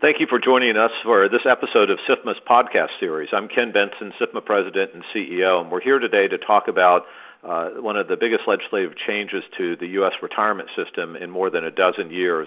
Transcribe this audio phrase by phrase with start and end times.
[0.00, 3.30] Thank you for joining us for this episode of SIFMA's podcast series.
[3.32, 7.06] I'm Ken Bentsen, SIFMA President and CEO, and we're here today to talk about
[7.42, 10.12] uh, one of the biggest legislative changes to the U.S.
[10.22, 12.46] retirement system in more than a dozen years,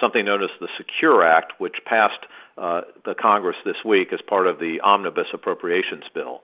[0.00, 2.26] something known as the Secure Act, which passed
[2.58, 6.42] uh, the Congress this week as part of the Omnibus Appropriations Bill.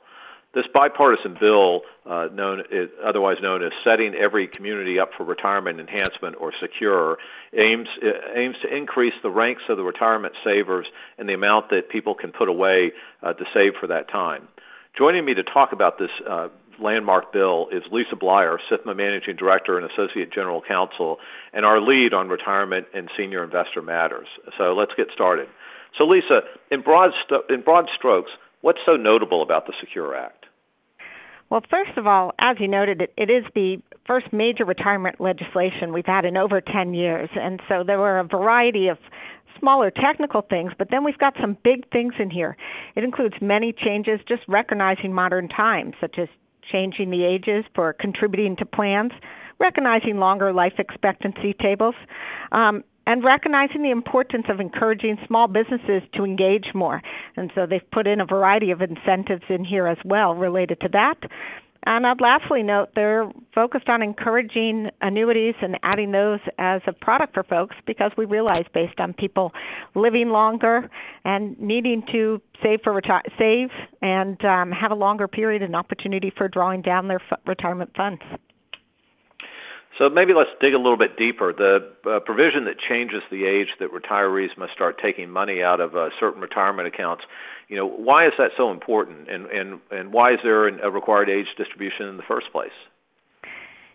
[0.57, 2.63] This bipartisan bill, uh, known,
[3.05, 7.19] otherwise known as Setting Every Community Up for Retirement Enhancement or SECURE,
[7.53, 7.89] aims,
[8.35, 10.87] aims to increase the ranks of the retirement savers
[11.19, 12.93] and the amount that people can put away
[13.23, 14.49] uh, to save for that time.
[14.97, 16.49] Joining me to talk about this uh,
[16.81, 21.19] landmark bill is Lisa Bleier, SIFMA Managing Director and Associate General Counsel,
[21.53, 24.29] and our lead on retirement and senior investor matters.
[24.57, 25.49] So let's get started.
[25.99, 28.31] So, Lisa, in broad, st- in broad strokes,
[28.63, 30.46] what's so notable about the Secure Act?
[31.49, 35.93] Well, first of all, as you noted, it, it is the first major retirement legislation
[35.93, 37.29] we've had in over 10 years.
[37.35, 38.99] And so there were a variety of
[39.59, 42.57] smaller technical things, but then we've got some big things in here.
[42.95, 46.29] It includes many changes just recognizing modern times, such as
[46.63, 49.13] changing the ages for contributing to plans,
[49.59, 51.95] recognizing longer life expectancy tables,
[52.53, 57.03] um, and recognizing the importance of encouraging small businesses to engage more.
[57.37, 60.89] And so they've put in a variety of incentives in here as well related to
[60.89, 61.19] that.
[61.87, 67.35] And I'd lastly note they're focused on encouraging annuities and adding those as a product
[67.35, 69.53] for folks because we realize based on people
[69.95, 70.91] living longer
[71.25, 73.71] and needing to save for reti- save
[74.03, 78.23] and um, have a longer period and opportunity for drawing down their f- retirement funds.
[79.99, 81.53] So maybe let's dig a little bit deeper.
[81.53, 85.97] The uh, provision that changes the age that retirees must start taking money out of
[85.97, 87.25] uh, certain retirement accounts,
[87.69, 91.29] you know, why is that so important, and and and why is there a required
[91.29, 92.71] age distribution in the first place?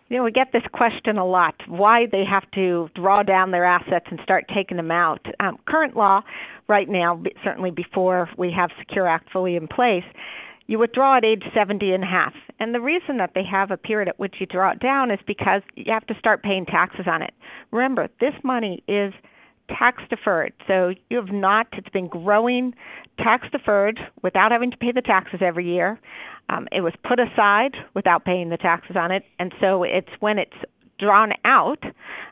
[0.08, 3.64] You know, we get this question a lot: why they have to draw down their
[3.64, 5.24] assets and start taking them out.
[5.40, 6.22] Um, current law,
[6.68, 10.04] right now, certainly before we have Secure Act fully in place,
[10.72, 12.32] you withdraw at age 70 and a half.
[12.58, 15.20] And the reason that they have a period at which you draw it down is
[15.26, 17.34] because you have to start paying taxes on it.
[17.72, 19.12] Remember, this money is
[19.68, 20.54] tax deferred.
[20.66, 22.74] So you have not, it's been growing
[23.18, 26.00] tax deferred without having to pay the taxes every year.
[26.48, 29.24] Um, it was put aside without paying the taxes on it.
[29.38, 30.56] And so it's when it's
[30.98, 31.84] drawn out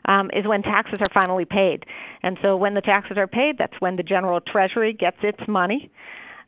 [0.05, 1.85] um, is when taxes are finally paid.
[2.23, 5.91] And so when the taxes are paid, that's when the general treasury gets its money.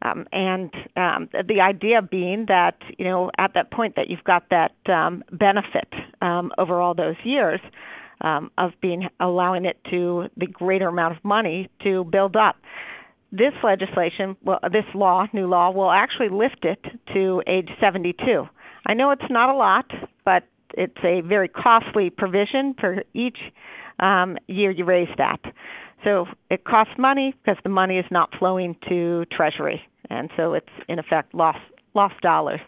[0.04, 4.50] Um, and um, the idea being that you know at that point that you've got
[4.50, 5.92] that um, benefit
[6.22, 7.62] um, over all those years
[8.22, 12.58] um, of being allowing it to the greater amount of money to build up.
[13.32, 18.48] This legislation, well, this law, new law, will actually lift it to age 72.
[18.86, 19.92] I know it's not a lot,
[20.24, 20.44] but
[20.76, 23.40] it's a very costly provision for each
[24.00, 25.40] um, year you raise that.
[26.04, 30.70] So it costs money because the money is not flowing to Treasury and so it's
[30.88, 31.60] in effect lost
[31.94, 32.60] lost dollars.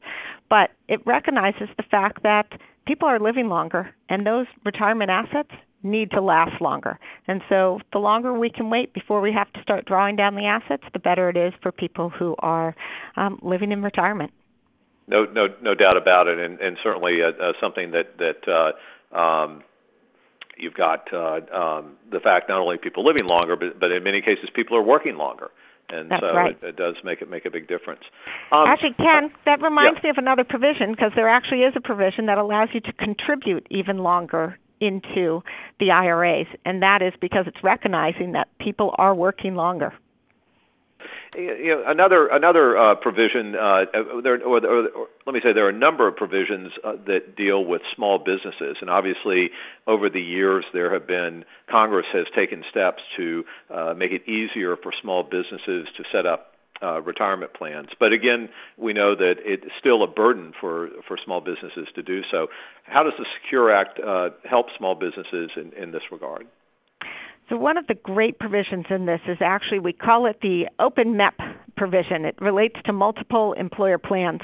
[0.49, 5.51] But it recognizes the fact that people are living longer, and those retirement assets
[5.83, 6.99] need to last longer.
[7.27, 10.45] And so the longer we can wait before we have to start drawing down the
[10.45, 12.75] assets, the better it is for people who are
[13.15, 14.31] um, living in retirement.
[15.07, 19.15] No, no, no doubt about it, and, and certainly uh, uh, something that that uh,
[19.15, 19.63] um,
[20.57, 24.21] you've got uh, um, the fact not only people living longer, but, but in many
[24.21, 25.51] cases people are working longer
[25.89, 26.57] and That's so right.
[26.61, 28.01] it, it, does make it make a big difference.
[28.51, 30.03] Um, actually, Ken, that reminds yeah.
[30.03, 33.65] me of another provision because there actually is a provision that allows you to contribute
[33.69, 35.41] even longer into
[35.79, 39.93] the IRAs, and that is because it's recognizing that people are working longer
[41.35, 43.55] you know, another another uh, provision.
[43.55, 43.85] Uh,
[44.23, 47.35] there, or, or, or, let me say, there are a number of provisions uh, that
[47.35, 49.51] deal with small businesses, and obviously,
[49.87, 54.75] over the years, there have been Congress has taken steps to uh, make it easier
[54.77, 57.89] for small businesses to set up uh, retirement plans.
[57.99, 62.23] But again, we know that it's still a burden for, for small businesses to do
[62.29, 62.47] so.
[62.83, 66.47] How does the Secure Act uh, help small businesses in, in this regard?
[67.49, 71.13] So one of the great provisions in this is actually we call it the open
[71.13, 71.33] MEP
[71.77, 72.25] provision.
[72.25, 74.41] It relates to multiple employer plans.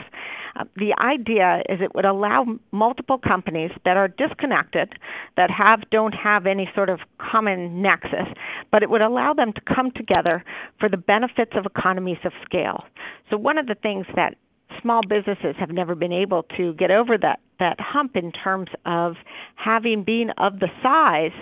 [0.56, 4.94] Uh, the idea is it would allow multiple companies that are disconnected,
[5.38, 8.27] that have don't have any sort of common nexus,
[8.69, 10.44] but it would allow them to come together
[10.80, 12.86] for the benefits of economies of scale.
[13.30, 14.36] So one of the things that
[14.81, 19.15] small businesses have never been able to get over that that hump in terms of
[19.56, 21.33] having been of the size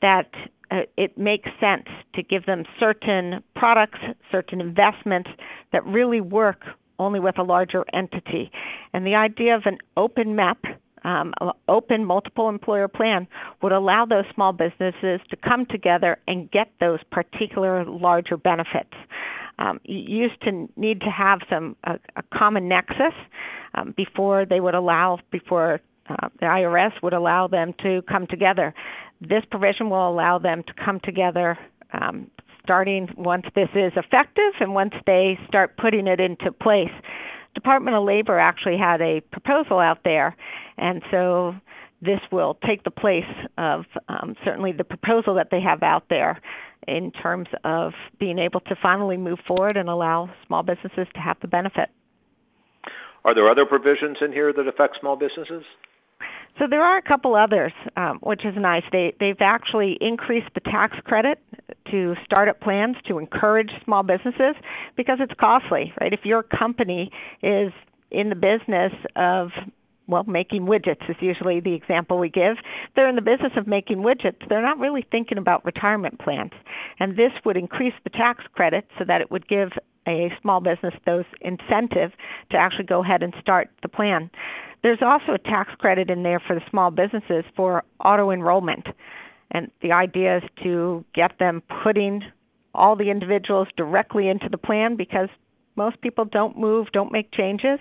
[0.00, 0.30] that
[0.70, 4.00] it makes sense to give them certain products,
[4.30, 5.30] certain investments
[5.72, 6.64] that really work
[6.98, 8.50] only with a larger entity.
[8.92, 10.56] And the idea of an open MEP
[11.04, 11.32] um,
[11.68, 13.26] open multiple employer plan
[13.62, 18.92] would allow those small businesses to come together and get those particular larger benefits.
[19.58, 23.14] Um, you used to need to have some a, a common nexus
[23.74, 28.74] um, before they would allow before uh, the IRS would allow them to come together.
[29.20, 31.58] This provision will allow them to come together
[31.92, 32.30] um,
[32.62, 36.92] starting once this is effective and once they start putting it into place.
[37.54, 40.36] Department of Labor actually had a proposal out there,
[40.76, 41.56] and so
[42.02, 43.24] this will take the place
[43.56, 46.40] of um, certainly the proposal that they have out there
[46.86, 51.36] in terms of being able to finally move forward and allow small businesses to have
[51.40, 51.90] the benefit.
[53.24, 55.64] Are there other provisions in here that affect small businesses?
[56.58, 58.82] So there are a couple others, um, which is nice.
[58.90, 61.40] They, they've actually increased the tax credit
[61.90, 64.56] to startup plans to encourage small businesses
[64.96, 66.12] because it's costly, right?
[66.12, 67.12] If your company
[67.42, 67.72] is
[68.10, 69.52] in the business of
[70.08, 72.56] well, making widgets is usually the example we give.
[72.96, 74.48] They're in the business of making widgets.
[74.48, 76.52] They're not really thinking about retirement plans.
[76.98, 79.72] And this would increase the tax credit so that it would give
[80.08, 82.12] a small business those incentive
[82.50, 84.30] to actually go ahead and start the plan.
[84.82, 88.86] There's also a tax credit in there for the small businesses for auto enrollment.
[89.50, 92.24] And the idea is to get them putting
[92.74, 95.28] all the individuals directly into the plan because
[95.76, 97.78] most people don't move, don't make changes.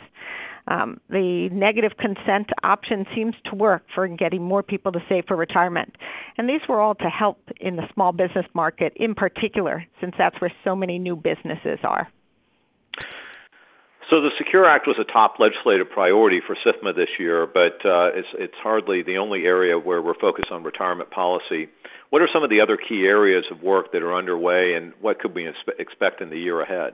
[0.68, 5.36] Um, the negative consent option seems to work for getting more people to save for
[5.36, 5.96] retirement.
[6.38, 10.40] And these were all to help in the small business market in particular, since that's
[10.42, 12.10] where so many new businesses are.
[14.10, 18.12] So the Secure Act was a top legislative priority for SIFMA this year, but uh,
[18.14, 21.68] it's, it's hardly the only area where we're focused on retirement policy.
[22.10, 25.20] What are some of the other key areas of work that are underway, and what
[25.20, 26.94] could we expect in the year ahead?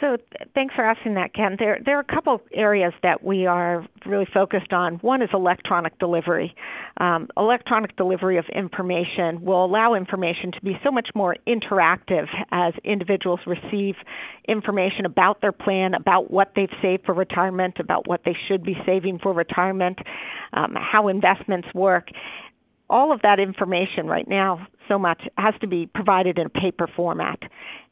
[0.00, 0.16] So
[0.54, 1.56] thanks for asking that, Ken.
[1.58, 4.94] There, there are a couple areas that we are really focused on.
[4.96, 6.54] One is electronic delivery.
[6.96, 12.72] Um, electronic delivery of information will allow information to be so much more interactive as
[12.82, 13.96] individuals receive
[14.48, 18.80] information about their plan, about what they've saved for retirement, about what they should be
[18.86, 19.98] saving for retirement,
[20.54, 22.08] um, how investments work
[22.90, 26.86] all of that information right now so much has to be provided in a paper
[26.86, 27.38] format.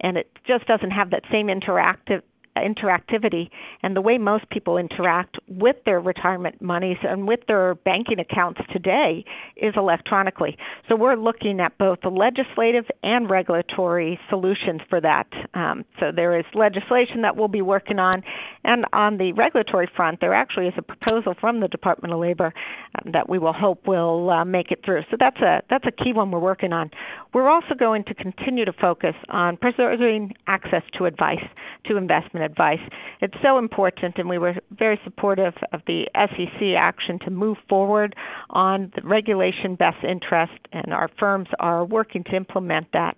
[0.01, 2.23] And it just doesn't have that same interactive
[2.63, 3.51] interactivity
[3.83, 8.61] and the way most people interact with their retirement monies and with their banking accounts
[8.71, 9.25] today
[9.57, 10.57] is electronically.
[10.89, 15.27] So we're looking at both the legislative and regulatory solutions for that.
[15.55, 18.23] Um, so there is legislation that we'll be working on,
[18.65, 22.53] and on the regulatory front, there actually is a proposal from the Department of Labor
[22.95, 25.03] um, that we will hope will uh, make it through.
[25.11, 26.91] So that's a that's a key one we're working on.
[27.33, 31.45] We're also going to continue to focus on preserving access to advice,
[31.85, 32.81] to investment advice.
[33.21, 38.17] It's so important, and we were very supportive of the SEC action to move forward
[38.51, 43.17] on the regulation best interest, and our firms are working to implement that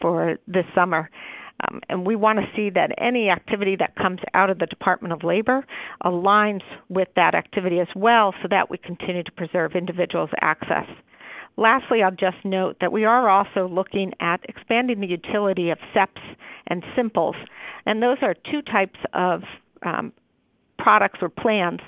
[0.00, 1.10] for this summer.
[1.60, 5.12] Um, and we want to see that any activity that comes out of the Department
[5.14, 5.64] of Labor
[6.04, 10.86] aligns with that activity as well so that we continue to preserve individuals' access.
[11.56, 16.20] Lastly, I'll just note that we are also looking at expanding the utility of SEPs
[16.66, 17.36] and Simples.
[17.86, 19.42] And those are two types of
[19.82, 20.12] um,
[20.78, 21.80] products or plans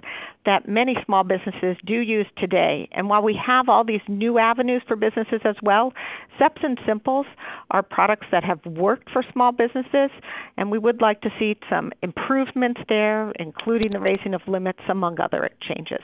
[0.46, 2.88] that many small businesses do use today.
[2.92, 5.92] And while we have all these new avenues for businesses as well,
[6.40, 7.26] SEPs and Simples
[7.70, 10.10] are products that have worked for small businesses,
[10.56, 15.20] and we would like to see some improvements there, including the raising of limits, among
[15.20, 16.00] other changes.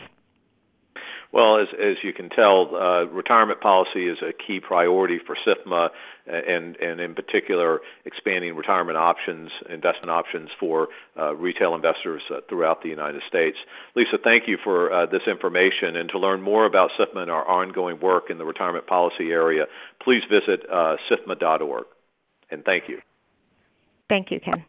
[1.34, 5.90] Well, as, you can tell, uh, retirement policy is a key priority for SIFMA,
[6.28, 12.84] and, and in particular, expanding retirement options, investment options for uh, retail investors uh, throughout
[12.84, 13.58] the United States.
[13.96, 15.96] Lisa, thank you for uh, this information.
[15.96, 19.66] And to learn more about SIFMA and our ongoing work in the retirement policy area,
[20.04, 21.86] please visit uh, SIFMA.org.
[22.52, 23.00] And thank you.
[24.08, 24.64] Thank you, Ken.